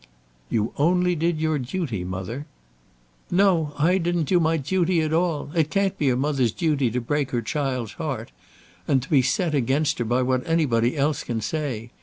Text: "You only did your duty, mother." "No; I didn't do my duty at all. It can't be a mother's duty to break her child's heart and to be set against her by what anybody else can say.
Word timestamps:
"You 0.49 0.73
only 0.77 1.13
did 1.15 1.39
your 1.39 1.59
duty, 1.59 2.03
mother." 2.03 2.47
"No; 3.29 3.75
I 3.77 3.99
didn't 3.99 4.23
do 4.23 4.39
my 4.39 4.57
duty 4.57 4.99
at 5.01 5.13
all. 5.13 5.51
It 5.53 5.69
can't 5.69 5.95
be 5.95 6.09
a 6.09 6.15
mother's 6.17 6.51
duty 6.51 6.89
to 6.89 6.99
break 6.99 7.29
her 7.29 7.41
child's 7.43 7.93
heart 7.93 8.31
and 8.87 9.03
to 9.03 9.09
be 9.11 9.21
set 9.21 9.53
against 9.53 9.99
her 9.99 10.05
by 10.05 10.23
what 10.23 10.41
anybody 10.47 10.97
else 10.97 11.23
can 11.23 11.39
say. 11.39 11.91